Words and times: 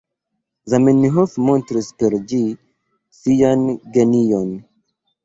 Zamenhof 0.71 1.35
montris 1.49 1.89
per 2.03 2.15
ĝi 2.31 2.39
sian 3.19 3.67
genion. 3.99 4.49